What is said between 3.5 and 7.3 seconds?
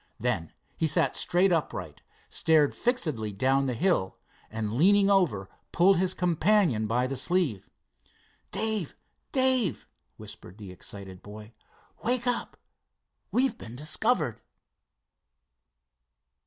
the hill, and leaning over pulled his companion by the